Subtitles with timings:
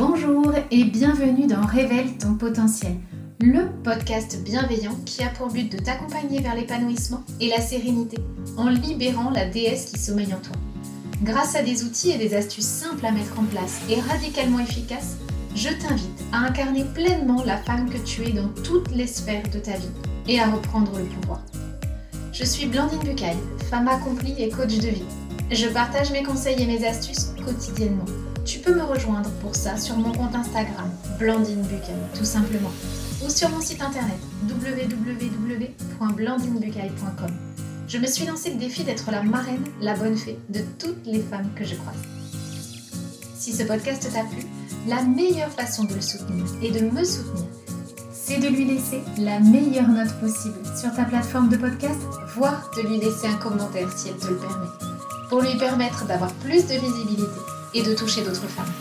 [0.00, 2.94] Bonjour et bienvenue dans Révèle ton potentiel,
[3.38, 8.16] le podcast bienveillant qui a pour but de t'accompagner vers l'épanouissement et la sérénité
[8.56, 10.56] en libérant la déesse qui sommeille en toi.
[11.22, 15.18] Grâce à des outils et des astuces simples à mettre en place et radicalement efficaces,
[15.54, 19.58] je t'invite à incarner pleinement la femme que tu es dans toutes les sphères de
[19.58, 19.92] ta vie
[20.26, 21.42] et à reprendre le pouvoir.
[22.32, 23.36] Je suis Blandine Bucaille,
[23.68, 25.04] femme accomplie et coach de vie.
[25.50, 28.06] Je partage mes conseils et mes astuces quotidiennement.
[28.44, 32.72] Tu peux me rejoindre pour ça sur mon compte Instagram, Blandine Bucaille, tout simplement,
[33.24, 34.18] ou sur mon site internet
[34.48, 37.30] www.blandinebucaille.com.
[37.86, 41.20] Je me suis lancé le défi d'être la marraine, la bonne fée de toutes les
[41.20, 42.00] femmes que je croise.
[43.36, 44.46] Si ce podcast t'a plu,
[44.88, 47.44] la meilleure façon de le soutenir et de me soutenir,
[48.12, 52.00] c'est de lui laisser la meilleure note possible sur ta plateforme de podcast,
[52.36, 54.68] voire de lui laisser un commentaire si elle te le permet,
[55.28, 57.26] pour lui permettre d'avoir plus de visibilité
[57.74, 58.72] et de toucher d'autres femmes.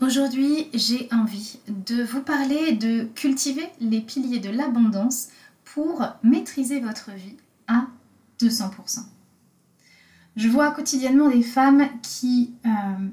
[0.00, 5.28] Aujourd'hui, j'ai envie de vous parler de cultiver les piliers de l'abondance
[5.64, 7.36] pour maîtriser votre vie
[7.68, 7.86] à
[8.40, 9.00] 200%.
[10.36, 13.08] Je vois quotidiennement des femmes qui, euh,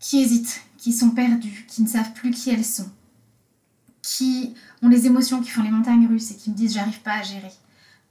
[0.00, 2.90] qui hésitent, qui sont perdues, qui ne savent plus qui elles sont,
[4.04, 7.14] qui ont les émotions qui font les montagnes russes et qui me disent j'arrive pas
[7.14, 7.52] à gérer,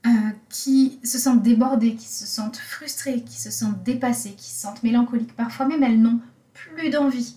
[0.06, 0.10] euh,
[0.48, 4.82] qui se sentent débordées, qui se sentent frustrées, qui se sentent dépassées, qui se sentent
[4.82, 5.36] mélancoliques.
[5.36, 6.20] Parfois même elles n'ont
[6.52, 7.36] plus d'envie.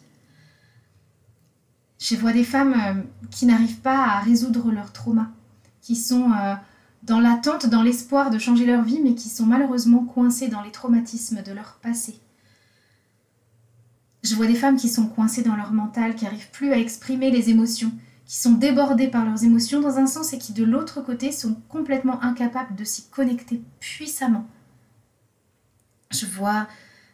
[2.00, 5.30] Je vois des femmes euh, qui n'arrivent pas à résoudre leur trauma,
[5.82, 6.56] qui sont euh,
[7.04, 10.72] dans l'attente, dans l'espoir de changer leur vie, mais qui sont malheureusement coincées dans les
[10.72, 12.20] traumatismes de leur passé.
[14.24, 17.30] Je vois des femmes qui sont coincées dans leur mental, qui n'arrivent plus à exprimer
[17.30, 17.92] les émotions,
[18.28, 21.56] qui sont débordées par leurs émotions dans un sens et qui de l'autre côté sont
[21.70, 24.46] complètement incapables de s'y connecter puissamment.
[26.12, 26.68] Je vois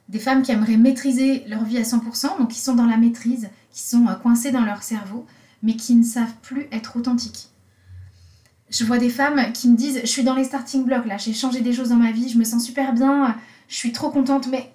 [0.09, 3.49] des femmes qui aimeraient maîtriser leur vie à 100%, donc qui sont dans la maîtrise,
[3.71, 5.25] qui sont euh, coincées dans leur cerveau,
[5.61, 7.49] mais qui ne savent plus être authentiques.
[8.69, 11.33] Je vois des femmes qui me disent, je suis dans les starting blocks là, j'ai
[11.33, 13.37] changé des choses dans ma vie, je me sens super bien,
[13.67, 14.73] je suis trop contente, mais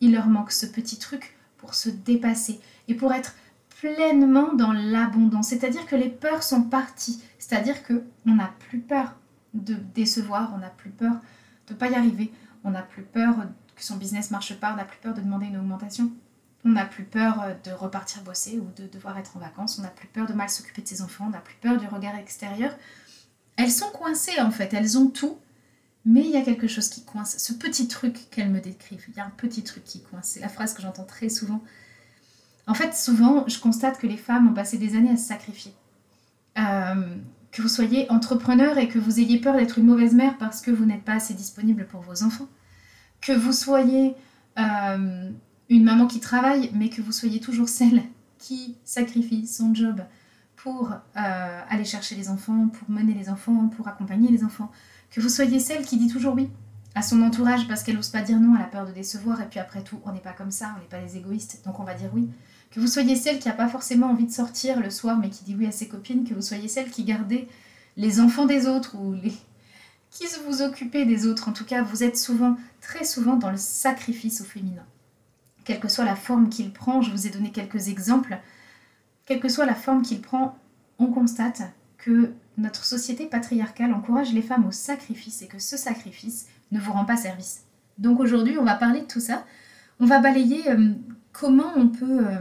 [0.00, 3.34] il leur manque ce petit truc pour se dépasser et pour être
[3.80, 5.48] pleinement dans l'abondance.
[5.48, 7.22] C'est-à-dire que les peurs sont parties.
[7.38, 9.16] C'est-à-dire que on n'a plus peur
[9.54, 11.14] de décevoir, on n'a plus peur
[11.68, 12.32] de pas y arriver,
[12.64, 13.34] on n'a plus peur
[13.74, 16.10] que son business marche pas, on n'a plus peur de demander une augmentation,
[16.64, 19.88] on n'a plus peur de repartir bosser ou de devoir être en vacances, on n'a
[19.88, 22.74] plus peur de mal s'occuper de ses enfants, on n'a plus peur du regard extérieur.
[23.56, 25.38] Elles sont coincées en fait, elles ont tout,
[26.04, 27.36] mais il y a quelque chose qui coince.
[27.38, 30.28] Ce petit truc qu'elles me décrivent, il y a un petit truc qui coince.
[30.28, 31.62] C'est la phrase que j'entends très souvent
[32.66, 35.72] en fait, souvent, je constate que les femmes ont passé des années à se sacrifier.
[36.58, 37.16] Euh,
[37.52, 40.70] que vous soyez entrepreneur et que vous ayez peur d'être une mauvaise mère parce que
[40.70, 42.48] vous n'êtes pas assez disponible pour vos enfants.
[43.20, 44.14] Que vous soyez
[44.58, 45.30] euh,
[45.68, 48.02] une maman qui travaille, mais que vous soyez toujours celle
[48.38, 50.02] qui sacrifie son job
[50.56, 54.70] pour euh, aller chercher les enfants, pour mener les enfants, pour accompagner les enfants.
[55.10, 56.50] Que vous soyez celle qui dit toujours oui
[56.94, 59.46] à son entourage parce qu'elle n'ose pas dire non, elle a peur de décevoir, et
[59.46, 61.84] puis après tout, on n'est pas comme ça, on n'est pas des égoïstes, donc on
[61.84, 62.28] va dire oui.
[62.70, 65.44] Que vous soyez celle qui n'a pas forcément envie de sortir le soir, mais qui
[65.44, 67.48] dit oui à ses copines, que vous soyez celle qui gardait
[67.96, 69.32] les enfants des autres ou les...
[70.10, 71.48] qui vous occupez des autres.
[71.48, 74.84] En tout cas, vous êtes souvent, très souvent, dans le sacrifice au féminin.
[75.64, 78.38] Quelle que soit la forme qu'il prend, je vous ai donné quelques exemples,
[79.24, 80.56] quelle que soit la forme qu'il prend,
[80.98, 81.62] on constate
[81.98, 86.92] que notre société patriarcale encourage les femmes au sacrifice et que ce sacrifice ne vous
[86.92, 87.64] rend pas service.
[87.98, 89.44] Donc aujourd'hui, on va parler de tout ça.
[89.98, 90.92] On va balayer euh,
[91.32, 92.38] comment on peut euh,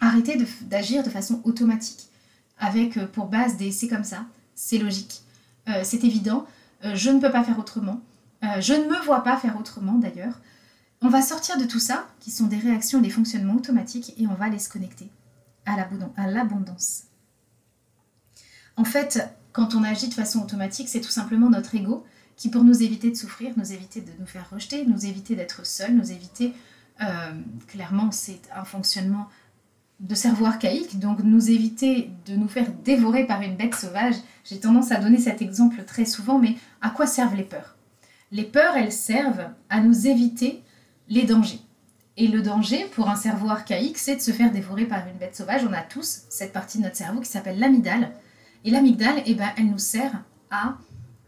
[0.00, 2.08] arrêter d'agir de, façon automatique
[2.58, 4.24] avec euh, pour base des c'est comme ça,
[4.54, 5.22] c'est logique,
[5.84, 6.46] c'est évident,
[6.82, 8.00] je ne peux pas faire autrement,
[8.58, 10.40] je ne me vois pas faire autrement d'ailleurs.
[11.00, 14.26] On va sortir de tout ça, qui sont des réactions et des fonctionnements automatiques, et
[14.26, 15.08] on va aller se connecter
[15.64, 15.76] à
[16.28, 17.04] l'abondance.
[18.76, 19.20] En fait,
[19.52, 22.04] quand on agit de façon automatique, c'est tout simplement notre ego
[22.36, 25.66] qui, pour nous éviter de souffrir, nous éviter de nous faire rejeter, nous éviter d'être
[25.66, 26.54] seuls, nous éviter,
[27.02, 27.32] euh,
[27.66, 29.28] clairement, c'est un fonctionnement
[30.00, 34.14] de cerveau archaïque, donc nous éviter de nous faire dévorer par une bête sauvage.
[34.44, 37.76] J'ai tendance à donner cet exemple très souvent, mais à quoi servent les peurs?
[38.32, 40.62] Les peurs, elles servent à nous éviter
[41.08, 41.60] les dangers.
[42.16, 45.36] Et le danger pour un cerveau archaïque, c'est de se faire dévorer par une bête
[45.36, 45.62] sauvage.
[45.68, 48.12] On a tous cette partie de notre cerveau qui s'appelle l'amygdale.
[48.64, 50.12] Et l'amygdale, eh ben, elle nous sert
[50.50, 50.78] à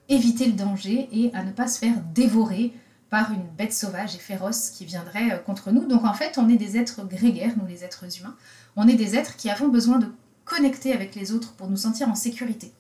[0.09, 2.73] éviter le danger et à ne pas se faire dévorer
[3.13, 5.85] par une bête sauvage et féroce qui viendrait euh, contre nous.
[5.85, 8.35] Donc en fait, on est des êtres grégaires, nous les êtres humains.
[8.75, 10.07] On est des êtres qui avons besoin de
[10.47, 12.73] connecter avec les autres pour nous sentir en sécurité.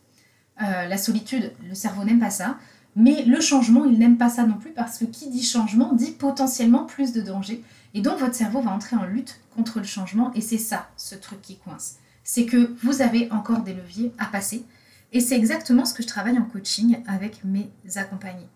[0.62, 2.56] Euh, la solitude, le cerveau n'aime pas ça.
[2.96, 6.12] Mais le changement, il n'aime pas ça non plus parce que qui dit changement dit
[6.12, 7.62] potentiellement plus de danger.
[7.92, 11.14] Et donc votre cerveau va entrer en lutte contre le changement et c'est ça, ce
[11.14, 11.96] truc qui coince.
[12.24, 14.64] C'est que vous avez encore des leviers à passer.
[15.12, 18.48] Et c'est exactement ce que je travaille en coaching avec mes accompagnés.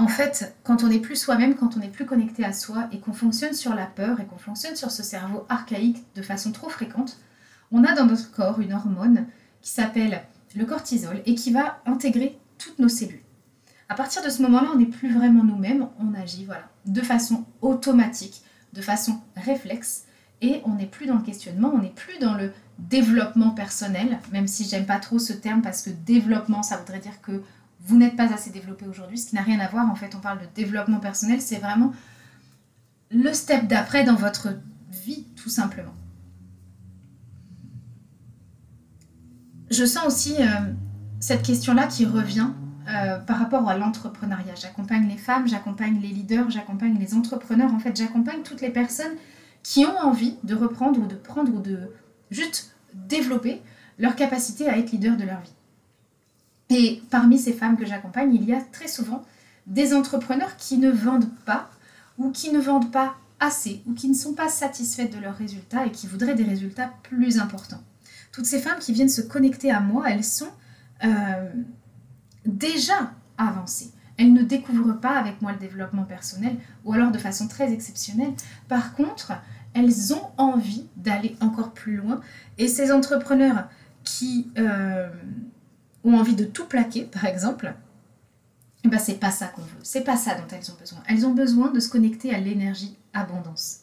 [0.00, 3.00] En fait, quand on n'est plus soi-même, quand on n'est plus connecté à soi et
[3.00, 6.70] qu'on fonctionne sur la peur et qu'on fonctionne sur ce cerveau archaïque de façon trop
[6.70, 7.18] fréquente,
[7.70, 9.26] on a dans notre corps une hormone
[9.60, 10.22] qui s'appelle
[10.56, 13.20] le cortisol et qui va intégrer toutes nos cellules.
[13.90, 17.44] À partir de ce moment-là, on n'est plus vraiment nous-mêmes, on agit voilà, de façon
[17.60, 18.42] automatique,
[18.72, 20.06] de façon réflexe,
[20.40, 24.46] et on n'est plus dans le questionnement, on n'est plus dans le développement personnel, même
[24.46, 27.42] si j'aime pas trop ce terme parce que développement, ça voudrait dire que
[27.82, 29.90] vous n'êtes pas assez développé aujourd'hui, ce qui n'a rien à voir.
[29.90, 31.92] En fait, on parle de développement personnel, c'est vraiment
[33.10, 34.48] le step d'après dans votre
[34.90, 35.94] vie, tout simplement.
[39.70, 40.46] Je sens aussi euh,
[41.20, 42.50] cette question-là qui revient
[42.88, 44.54] euh, par rapport à l'entrepreneuriat.
[44.60, 47.72] J'accompagne les femmes, j'accompagne les leaders, j'accompagne les entrepreneurs.
[47.72, 49.12] En fait, j'accompagne toutes les personnes
[49.62, 51.78] qui ont envie de reprendre ou de prendre ou de
[52.30, 53.60] juste développer
[53.98, 55.54] leur capacité à être leader de leur vie.
[56.70, 59.24] Et parmi ces femmes que j'accompagne, il y a très souvent
[59.66, 61.68] des entrepreneurs qui ne vendent pas
[62.16, 65.86] ou qui ne vendent pas assez ou qui ne sont pas satisfaites de leurs résultats
[65.86, 67.82] et qui voudraient des résultats plus importants.
[68.32, 70.50] Toutes ces femmes qui viennent se connecter à moi, elles sont
[71.04, 71.50] euh,
[72.46, 73.90] déjà avancées.
[74.16, 78.32] Elles ne découvrent pas avec moi le développement personnel ou alors de façon très exceptionnelle.
[78.68, 79.32] Par contre,
[79.74, 82.20] elles ont envie d'aller encore plus loin.
[82.58, 83.68] Et ces entrepreneurs
[84.04, 85.08] qui euh,
[86.04, 87.74] ont envie de tout plaquer, par exemple,
[88.84, 89.78] eh ben c'est pas ça qu'on veut.
[89.82, 91.02] C'est pas ça dont elles ont besoin.
[91.06, 93.80] Elles ont besoin de se connecter à l'énergie abondance.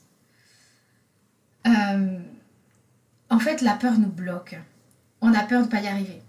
[1.67, 2.19] Euh,
[3.29, 4.59] en fait, la peur nous bloque.
[5.21, 6.21] On a peur de ne pas y arriver.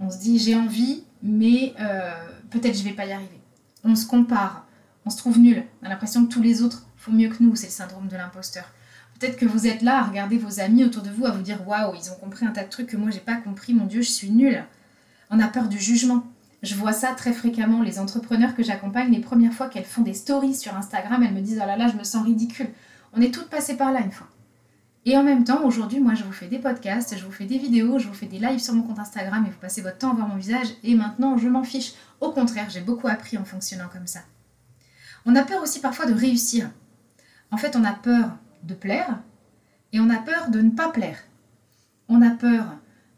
[0.00, 2.12] On se dit j'ai envie, mais euh,
[2.50, 3.40] peut-être je vais pas y arriver.
[3.84, 4.66] On se compare,
[5.04, 5.64] on se trouve nul.
[5.82, 7.56] On a l'impression que tous les autres font mieux que nous.
[7.56, 8.64] C'est le syndrome de l'imposteur.
[9.18, 11.66] Peut-être que vous êtes là à regarder vos amis autour de vous, à vous dire
[11.68, 13.74] waouh, ils ont compris un tas de trucs que moi j'ai pas compris.
[13.74, 14.64] Mon Dieu, je suis nul.
[15.34, 16.24] On a peur du jugement.
[16.62, 17.82] Je vois ça très fréquemment.
[17.82, 21.40] Les entrepreneurs que j'accompagne, les premières fois qu'elles font des stories sur Instagram, elles me
[21.40, 22.68] disent oh là là, je me sens ridicule.
[23.14, 24.28] On est toutes passées par là une fois.
[25.06, 27.56] Et en même temps, aujourd'hui, moi, je vous fais des podcasts, je vous fais des
[27.56, 30.10] vidéos, je vous fais des lives sur mon compte Instagram et vous passez votre temps
[30.10, 30.68] à voir mon visage.
[30.84, 31.94] Et maintenant, je m'en fiche.
[32.20, 34.20] Au contraire, j'ai beaucoup appris en fonctionnant comme ça.
[35.24, 36.70] On a peur aussi parfois de réussir.
[37.50, 39.18] En fait, on a peur de plaire
[39.94, 41.18] et on a peur de ne pas plaire.
[42.08, 42.66] On a peur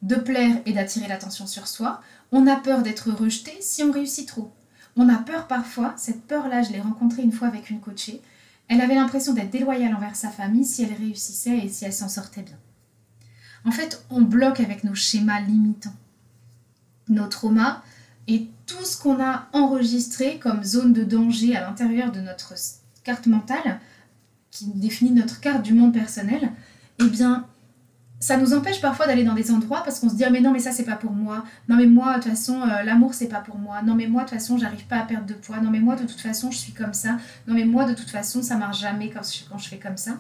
[0.05, 2.01] de plaire et d'attirer l'attention sur soi.
[2.31, 4.53] On a peur d'être rejeté si on réussit trop.
[4.97, 8.23] On a peur parfois, cette peur-là, je l'ai rencontrée une fois avec une coachée,
[8.69, 12.09] elle avait l'impression d'être déloyale envers sa famille si elle réussissait et si elle s'en
[12.09, 12.59] sortait bien.
[13.65, 15.95] En fait, on bloque avec nos schémas limitants,
[17.09, 17.83] nos traumas
[18.29, 22.55] et tout ce qu'on a enregistré comme zone de danger à l'intérieur de notre
[23.03, 23.81] carte mentale,
[24.51, 26.53] qui définit notre carte du monde personnel,
[27.01, 27.47] eh bien,
[28.25, 30.51] ça nous empêche parfois d'aller dans des endroits parce qu'on se dit ah, mais non
[30.51, 31.45] mais ça c'est pas pour moi.
[31.69, 33.83] Non mais moi de toute façon euh, l'amour c'est pas pour moi.
[33.83, 35.61] Non mais moi de toute façon j'arrive pas à perdre de poids.
[35.61, 37.19] Non mais moi de toute façon je suis comme ça.
[37.47, 40.13] Non mais moi de toute façon ça marche jamais quand je, fais comme ça.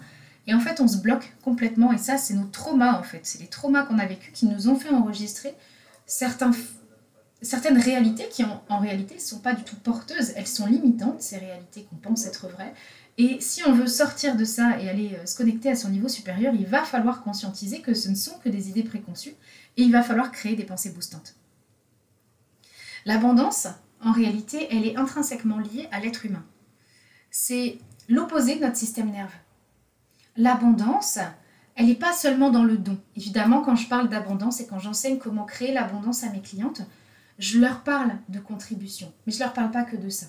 [0.46, 1.94] Et en fait on se bloque complètement.
[1.94, 3.20] Et ça c'est nos traumas en fait.
[3.22, 5.55] C'est les traumas qu'on a vécu qui nous ont fait enregistrer
[6.05, 6.50] certains
[7.40, 10.32] certaines réalités qui en, en réalité ne sont pas du tout porteuses.
[10.36, 12.74] Elles sont limitantes ces réalités qu'on pense être vraies
[13.16, 16.08] et si on veut sortir de ça et aller euh, se connecter à son niveau
[16.08, 19.34] supérieur, il va falloir conscientiser que ce ne sont que des idées préconçues
[19.76, 21.36] et il va falloir créer des pensées boostantes.
[23.04, 23.68] L'abondance,
[24.02, 26.44] en réalité, elle est intrinsèquement liée à l'être humain.
[27.30, 27.78] C'est
[28.08, 29.32] l'opposé de notre système nerveux.
[30.36, 31.18] L'abondance,
[31.76, 32.98] elle n'est pas seulement dans le don.
[33.16, 36.82] Évidemment, quand je parle d'abondance et quand j'enseigne comment créer l'abondance à mes clientes,
[37.38, 40.26] je leur parle de contribution, mais je ne leur parle pas que de ça.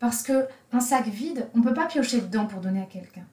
[0.00, 3.26] Parce que un sac vide, on ne peut pas piocher dedans pour donner à quelqu'un.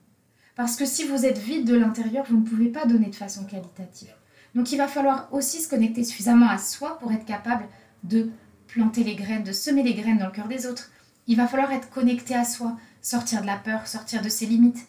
[0.56, 3.46] Parce que si vous êtes vide de l'intérieur, vous ne pouvez pas donner de façon
[3.46, 4.14] qualitative.
[4.54, 7.66] Donc il va falloir aussi se connecter suffisamment à soi pour être capable
[8.04, 8.30] de
[8.68, 10.92] planter les graines, de semer les graines dans le cœur des autres.
[11.26, 14.88] Il va falloir être connecté à soi, sortir de la peur, sortir de ses limites.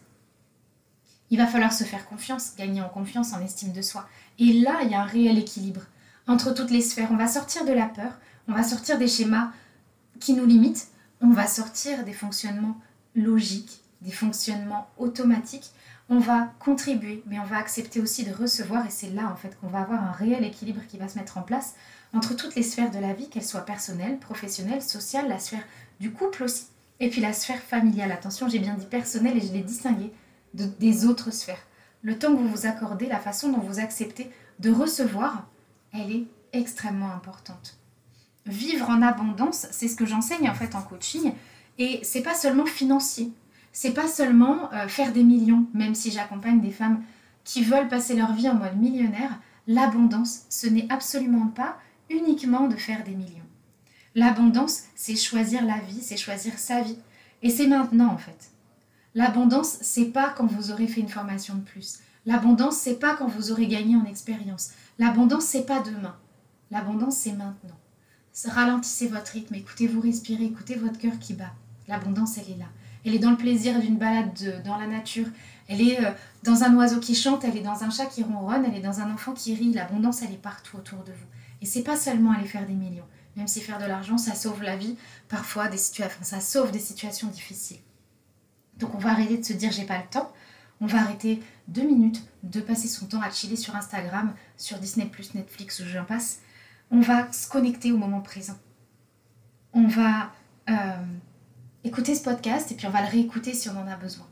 [1.30, 4.08] Il va falloir se faire confiance, gagner en confiance, en estime de soi.
[4.38, 5.82] Et là, il y a un réel équilibre
[6.26, 7.11] entre toutes les sphères.
[7.12, 8.18] On va sortir de la peur,
[8.49, 9.52] on va sortir des schémas
[10.18, 10.88] qui nous limitent
[11.20, 12.80] on va sortir des fonctionnements
[13.14, 15.72] logiques, des fonctionnements automatiques.
[16.08, 19.58] On va contribuer, mais on va accepter aussi de recevoir, et c'est là en fait
[19.60, 21.75] qu'on va avoir un réel équilibre qui va se mettre en place
[22.14, 25.64] entre toutes les sphères de la vie, qu'elles soient personnelles, professionnelles, sociales, la sphère
[26.00, 26.68] du couple aussi,
[27.00, 28.12] et puis la sphère familiale.
[28.12, 30.12] Attention, j'ai bien dit personnelle et je l'ai distingué
[30.54, 31.66] des autres sphères.
[32.02, 35.46] Le temps que vous vous accordez, la façon dont vous acceptez de recevoir,
[35.92, 37.78] elle est extrêmement importante.
[38.49, 41.33] Vivre en abondance, c'est ce que j'enseigne en fait en coaching,
[41.78, 43.31] et c'est pas seulement financier,
[43.73, 47.02] c'est pas seulement euh, faire des millions, même si j'accompagne des femmes
[47.45, 51.78] qui veulent passer leur vie en mode millionnaire, l'abondance, ce n'est absolument pas
[52.11, 53.45] uniquement de faire des millions.
[54.14, 56.99] L'abondance, c'est choisir la vie, c'est choisir sa vie.
[57.43, 58.50] Et c'est maintenant en fait.
[59.14, 62.00] L'abondance, c'est pas quand vous aurez fait une formation de plus.
[62.26, 64.71] L'abondance, c'est pas quand vous aurez gagné en expérience.
[64.99, 66.17] L'abondance, c'est pas demain.
[66.71, 67.77] L'abondance, c'est maintenant.
[68.47, 71.52] Ralentissez votre rythme, écoutez-vous respirer, écoutez votre cœur qui bat.
[71.88, 72.66] L'abondance, elle est là.
[73.04, 75.26] Elle est dans le plaisir d'une balade dans la nature.
[75.68, 76.11] Elle est euh,
[76.45, 79.00] dans un oiseau qui chante, elle est dans un chat qui ronronne, elle est dans
[79.00, 79.73] un enfant qui rit.
[79.73, 81.26] L'abondance, elle est partout autour de vous.
[81.62, 83.07] Et c'est pas seulement aller faire des millions.
[83.37, 84.97] Même si faire de l'argent, ça sauve la vie,
[85.28, 87.78] parfois des situations, ça sauve des situations difficiles.
[88.78, 90.33] Donc on va arrêter de se dire j'ai pas le temps.
[90.80, 95.11] On va arrêter deux minutes de passer son temps à chiller sur Instagram, sur Disney+,
[95.35, 96.40] Netflix ou j'en passe.
[96.90, 98.57] On va se connecter au moment présent.
[99.73, 100.33] On va
[100.71, 101.04] euh,
[101.85, 104.26] écouter ce podcast et puis on va le réécouter si on en a besoin.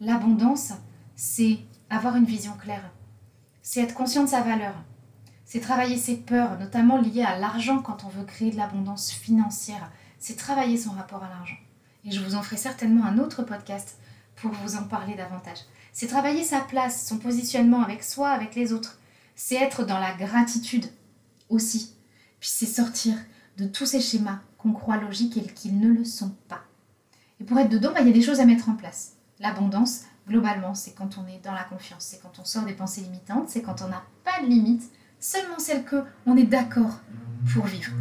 [0.00, 0.72] L'abondance,
[1.16, 1.58] c'est
[1.90, 2.90] avoir une vision claire.
[3.62, 4.74] C'est être conscient de sa valeur.
[5.44, 9.90] C'est travailler ses peurs, notamment liées à l'argent quand on veut créer de l'abondance financière.
[10.18, 11.56] C'est travailler son rapport à l'argent.
[12.04, 13.98] Et je vous en ferai certainement un autre podcast
[14.36, 15.58] pour vous en parler davantage.
[15.92, 18.98] C'est travailler sa place, son positionnement avec soi, avec les autres.
[19.34, 20.86] C'est être dans la gratitude
[21.48, 21.94] aussi.
[22.40, 23.14] Puis c'est sortir
[23.56, 26.62] de tous ces schémas qu'on croit logiques et qu'ils ne le sont pas.
[27.40, 29.14] Et pour être dedans, bah, il y a des choses à mettre en place.
[29.40, 33.02] L'abondance, globalement, c'est quand on est dans la confiance, c'est quand on sort des pensées
[33.02, 34.90] limitantes, c'est quand on n'a pas de limites,
[35.20, 37.00] seulement celles que on est d'accord
[37.52, 37.92] pour vivre.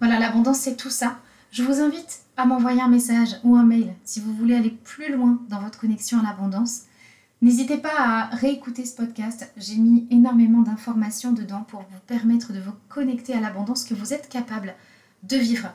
[0.00, 1.18] Voilà, l'abondance, c'est tout ça.
[1.50, 5.12] Je vous invite à m'envoyer un message ou un mail si vous voulez aller plus
[5.12, 6.82] loin dans votre connexion à l'abondance.
[7.42, 9.52] N'hésitez pas à réécouter ce podcast.
[9.56, 14.14] J'ai mis énormément d'informations dedans pour vous permettre de vous connecter à l'abondance que vous
[14.14, 14.76] êtes capable
[15.24, 15.74] de vivre.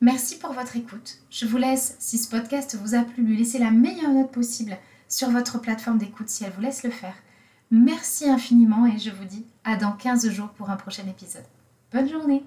[0.00, 1.18] Merci pour votre écoute.
[1.30, 4.76] Je vous laisse, si ce podcast vous a plu, lui laisser la meilleure note possible
[5.08, 7.14] sur votre plateforme d'écoute si elle vous laisse le faire.
[7.70, 11.44] Merci infiniment et je vous dis à dans 15 jours pour un prochain épisode.
[11.92, 12.42] Bonne journée